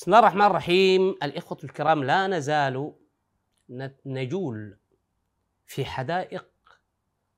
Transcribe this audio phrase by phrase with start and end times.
[0.00, 1.10] بسم الله الرحمن الرحيم.
[1.22, 2.92] الإخوة الكرام لا نزال
[4.06, 4.78] نجول
[5.66, 6.46] في حدائق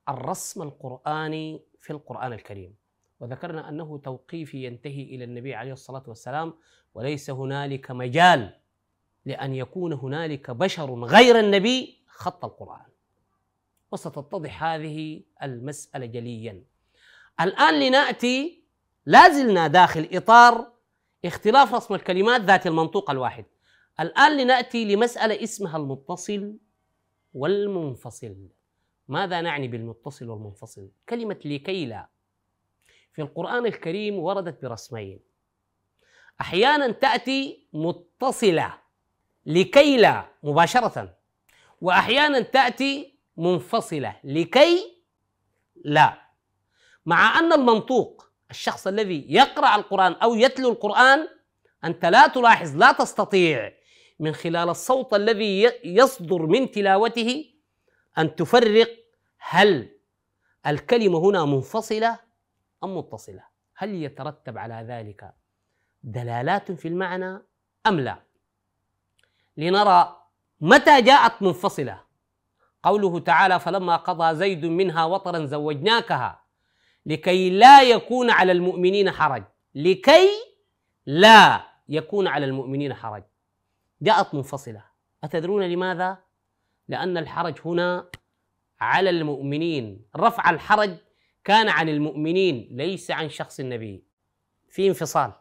[0.09, 2.75] الرسم القرآني في القرآن الكريم.
[3.21, 6.55] وذكرنا أنه توقيفي ينتهي إلى النبي عليه الصلاة والسلام
[6.95, 8.55] وليس هنالك مجال
[9.25, 12.91] لأن يكون هنالك بشر غير النبي خط القرآن.
[13.93, 16.65] وستتضح هذه المسألة جليا.
[17.41, 18.65] الآن لنأتي
[19.07, 20.73] لازلنا داخل إطار
[21.25, 23.45] اختلاف رسم الكلمات ذات المنطوق الواحد.
[24.01, 26.57] الآن لنأتي لمسألة اسمها المتصل
[27.35, 28.49] والمنفصل.
[29.09, 32.09] ماذا نعني بالمتصل والمنفصل؟ كلمة لكي لا.
[33.13, 35.21] في القرآن الكريم وردت برسمين.
[36.41, 38.79] أحيانا تأتي متصلة
[39.47, 41.17] لكي لا مباشرة.
[41.81, 45.03] وأحيانا تأتي منفصلة لكي
[45.85, 46.23] لا.
[47.07, 51.29] مع أن المنطوق الشخص الذي يقرأ القرآن أو يتلو القرآن
[51.85, 53.73] أنت لا تلاحظ لا تستطيع
[54.21, 57.45] من خلال الصوت الذي يصدر من تلاوته
[58.19, 58.89] أن تفرق
[59.39, 59.89] هل
[60.67, 62.19] الكلمة هنا منفصلة
[62.85, 63.45] أم متصلة.
[63.77, 65.35] هل يترتب على ذلك
[66.03, 67.39] دلالات في المعنى
[67.87, 68.19] أم لا؟
[69.57, 70.17] لنرى
[70.61, 72.01] متى جاءت منفصلة.
[72.83, 76.42] قوله تعالى فلما قضى زيد منها وطرا زوجناكها
[77.07, 79.45] لكي لا يكون على المؤمنين حرج.
[79.75, 80.29] لكي
[81.07, 83.23] لا يكون على المؤمنين حرج.
[84.03, 84.85] جاءت منفصلة.
[85.25, 86.19] أتدرون لماذا؟
[86.89, 88.11] لأن الحرج هنا
[88.81, 90.07] على المؤمنين.
[90.17, 90.97] رفع الحرج
[91.45, 94.05] كان عن المؤمنين ليس عن شخص النبي.
[94.69, 95.33] في انفصال.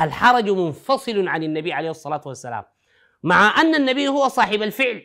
[0.00, 2.64] الحرج منفصل عن النبي عليه الصلاة والسلام.
[3.22, 5.02] مع أن النبي هو صاحب الفعل.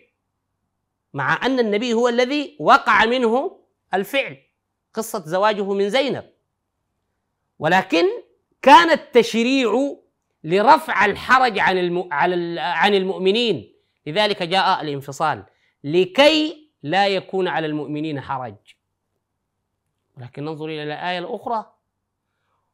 [1.13, 3.59] مع أن النبي هو الذي وقع منه
[3.93, 4.37] الفعل.
[4.93, 6.29] قصة زواجه من زينب.
[7.59, 8.05] ولكن
[8.61, 9.95] كان التشريع
[10.43, 12.03] لرفع الحرج عن.
[12.59, 13.73] عن المؤمنين.
[14.05, 15.43] لذلك جاء الانفصال.
[15.83, 18.55] لكي لا يكون على المؤمنين حرج.
[20.17, 21.73] ولكن ننظر إلى الآية الأخرى.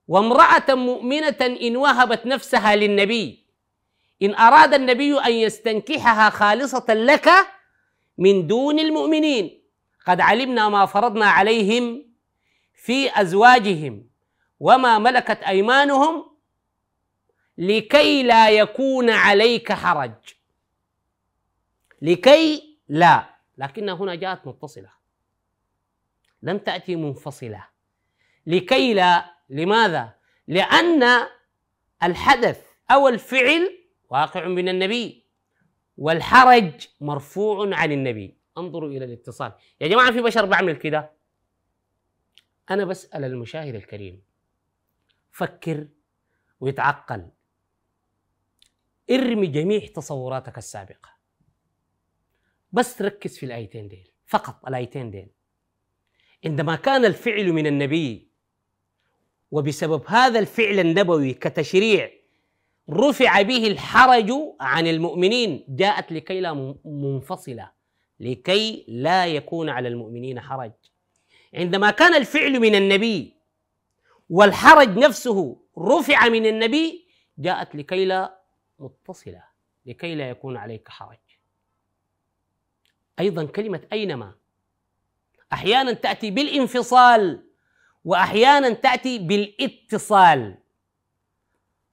[0.07, 3.47] وامرأة مؤمنة إن وهبت نفسها للنبي.
[4.21, 7.29] إن أراد النبي أن يستنكحها خالصة لك
[8.17, 9.61] من دون المؤمنين.
[10.05, 12.06] قد علمنا ما فرضنا عليهم
[12.77, 14.09] في أزواجهم
[14.59, 16.37] وما ملكت أيمانهم
[17.57, 20.13] لكي لا يكون عليك حرج.
[22.01, 23.29] لكي لا.
[23.57, 24.89] لكنها هنا جاءت متصلة.
[26.43, 27.67] لم تأتي منفصلة.
[28.47, 29.33] لكي لا.
[29.49, 30.13] لماذا؟
[30.47, 31.03] لأن
[32.03, 32.61] الحدث
[32.91, 33.77] أو الفعل
[34.09, 35.25] واقع من النبي
[35.97, 38.37] والحرج مرفوع عن النبي.
[38.57, 39.51] انظروا إلى الاتصال.
[39.81, 41.16] يا جماعة في بشر بعمل كده؟
[42.69, 44.21] أنا بسأل المشاهد الكريم
[45.31, 45.87] فكر
[46.59, 47.29] ويتعقل
[49.11, 51.09] ارمي جميع تصوراتك السابقة.
[52.71, 55.29] بس ركز في الآيتين ديل فقط الآيتين ديل.
[56.45, 58.27] عندما كان الفعل من النبي
[59.51, 62.11] وبسبب هذا الفعل النبوي كتشريع
[62.89, 67.71] رفع به الحرج عن المؤمنين جاءت لكي لا منفصلة
[68.19, 70.71] لكي لا يكون على المؤمنين حرج.
[71.53, 73.33] عندما كان الفعل من النبي
[74.29, 78.41] والحرج نفسه رفع من النبي جاءت لكي لا
[78.79, 79.43] متصلة
[79.85, 81.17] لكي لا يكون عليك حرج.
[83.19, 84.33] أيضا كلمة أينما.
[85.53, 87.43] أحيانا تأتي بالانفصال
[88.05, 90.57] وأحيانا تأتي بالاتصال.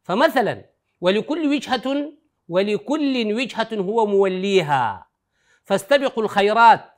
[0.03, 0.65] فمثلا
[1.01, 2.13] ولكل وجهة
[2.49, 5.07] ولكل وجهة هو موليها.
[5.65, 6.91] فاستبقوا الخيرات.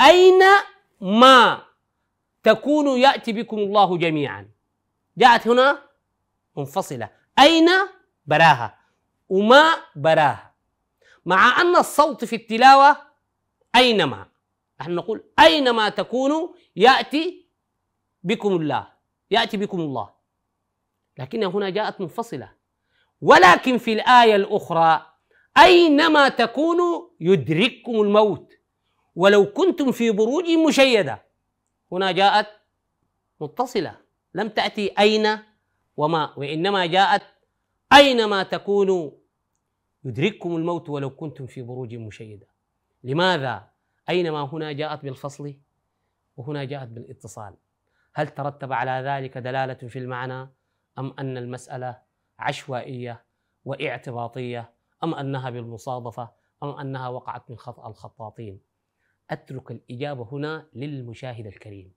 [0.00, 0.40] أين
[1.00, 1.69] ما
[2.42, 4.50] تكون يأتي بكم الله جميعا.
[5.16, 5.82] جاءت هنا
[6.56, 7.10] منفصلة.
[7.38, 7.68] أين
[8.26, 8.78] براها؟
[9.28, 10.54] وما براها؟
[11.26, 12.96] مع أن الصوت في التلاوة
[13.76, 14.26] أينما.
[14.80, 17.46] نحن نقول أينما تكونوا يأتي
[18.22, 18.88] بكم الله.
[19.30, 20.10] يأتي بكم الله.
[21.18, 22.52] لكنها هنا جاءت منفصلة.
[23.20, 25.06] ولكن في الآية الأخرى
[25.58, 28.52] أينما تكونوا يدرككم الموت.
[29.16, 31.29] ولو كنتم في بروج مشيدة.
[31.92, 32.46] هنا جاءت
[33.40, 33.96] متصلة.
[34.34, 35.38] لم تأتي أين
[35.96, 37.22] وما وإنما جاءت
[37.92, 39.10] أينما تكونوا.
[40.04, 42.46] يدرككم الموت ولو كنتم في بروج مشيدة.
[43.04, 43.70] لماذا؟
[44.08, 45.54] أينما هنا جاءت بالفصل
[46.36, 47.54] وهنا جاءت بالاتصال.
[48.14, 50.48] هل ترتب على ذلك دلالة في المعنى
[50.98, 51.98] أم أن المسألة
[52.38, 53.24] عشوائية
[53.64, 54.70] واعتباطية
[55.04, 56.30] أم أنها بالمصادفة
[56.62, 58.60] أم أنها وقعت من خطأ الخطاطين؟
[59.30, 61.92] أترك الإجابة هنا للمشاهد الكريم.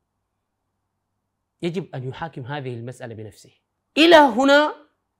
[1.62, 3.52] يجب أن يحاكم هذه المسألة بنفسه.
[3.98, 4.76] إلى هنا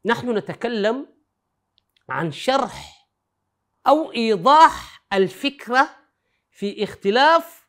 [0.06, 1.08] نحن نتكلم
[2.10, 3.08] عن شرح
[3.88, 5.90] أو إيضاح الفكرة
[6.52, 7.68] في اختلاف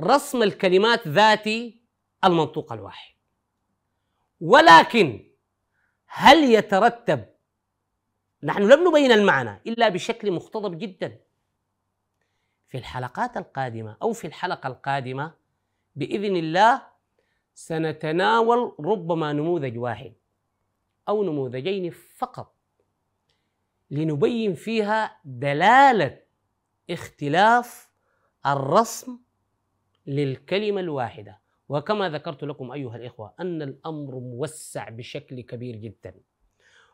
[0.00, 1.82] رسم الكلمات ذاتي
[2.24, 3.14] المنطوق الواحد.
[4.40, 5.30] ولكن
[6.06, 7.24] هل يترتب؟
[8.42, 11.20] نحن لم نبين المعنى إلا بشكل مختضب جدا.
[12.70, 15.32] في الحلقات القادمة أو في الحلقة القادمة
[15.96, 16.82] بإذن الله
[17.54, 20.12] سنتناول ربما نموذج واحد
[21.08, 22.54] أو نموذجين فقط
[23.90, 26.18] لنبين فيها دلالة
[26.90, 27.90] اختلاف
[28.46, 29.18] الرسم
[30.06, 31.40] للكلمة الواحدة.
[31.68, 36.14] وكما ذكرت لكم أيها الإخوة أن الأمر موسع بشكل كبير جدا.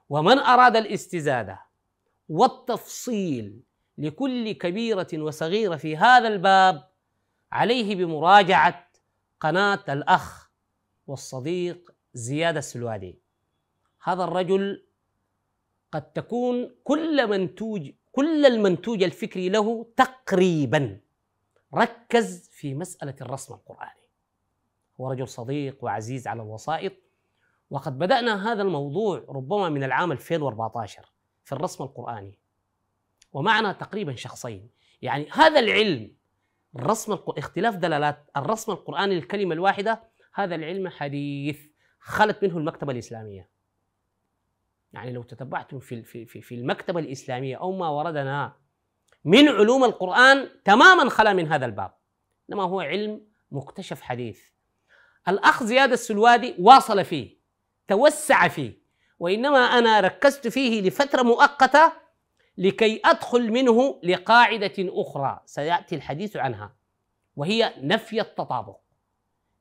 [0.09, 1.61] ومن أراد الاستزادة
[2.29, 3.61] والتفصيل
[3.99, 6.89] لكل كبيرة وصغيرة في هذا الباب
[7.53, 8.89] عليه بمراجعة
[9.41, 10.51] قناة الأخ
[11.07, 13.19] والصديق زياد السلوادي.
[14.03, 14.87] هذا الرجل
[15.93, 21.01] قد تكون كل منتوج كل المنتوج الفكري له تقريبا
[21.75, 24.01] ركز في مسألة الرسم القرآني.
[25.01, 26.93] هو رجل صديق وعزيز على الوسائط
[27.71, 31.13] وقد بدأنا هذا الموضوع ربما من العام 2014
[31.45, 32.39] في الرسم القرآني.
[33.37, 34.71] ومعنا تقريبا شخصين.
[35.03, 36.13] يعني هذا العلم
[36.77, 37.39] الرسم الق...
[37.39, 40.03] اختلاف دلالات الرسم القرآني للكلمة الواحدة
[40.35, 41.67] هذا العلم حديث
[42.01, 43.49] خلت منه المكتبة الإسلامية.
[44.93, 48.57] يعني لو تتبعتم في في في المكتبة الإسلامية أو ما وردنا
[49.25, 51.95] من علوم القرآن تماما خلا من هذا الباب.
[52.51, 54.41] إنما هو علم مكتشف حديث.
[55.29, 57.37] الأخ زياد السلوادي واصل فيه
[57.89, 58.79] توسع فيه
[59.19, 62.06] وإنما أنا ركزت فيه لفترة مؤقتة
[62.59, 65.41] لكي أدخل منه لقاعدة أخرى.
[65.47, 66.75] سيأتي الحديث عنها
[67.37, 68.77] وهي نفي التطابق.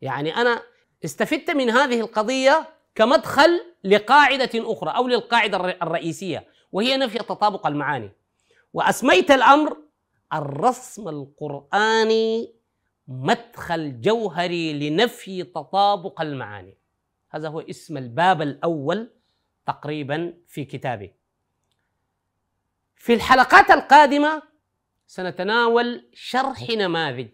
[0.01, 0.62] يعني أنا
[1.06, 8.12] استفدت من هذه القضية كمدخل لقاعدة أخرى أو للقاعدة الرئيسية وهي نفي تطابق المعاني.
[8.74, 9.77] وأسميت الأمر
[10.33, 12.56] الرسم القرآني
[13.07, 16.77] مدخل جوهري لنفي تطابق المعاني.
[17.30, 19.12] هذا هو اسم الباب الأول
[19.65, 21.12] تقريبا في كتابه
[22.95, 24.44] في الحلقات القادمة
[25.07, 27.31] سنتناول شرح نماذج.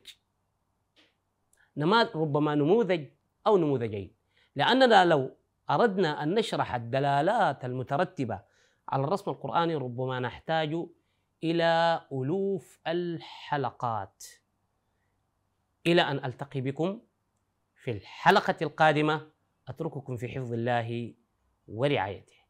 [1.77, 3.05] نماذج ربما نموذج
[3.47, 4.15] أو نموذجين.
[4.55, 5.35] لأننا لو
[5.69, 8.41] أردنا أن نشرح الدلالات المترتبة
[8.89, 10.85] على الرسم القرآني ربما نحتاج
[11.43, 14.23] إلى ألوف الحلقات.
[15.87, 17.01] إلى أن ألتقي بكم
[17.83, 19.31] في الحلقة القادمة
[19.67, 21.13] أترككم في حفظ الله
[21.67, 22.40] ورعايته.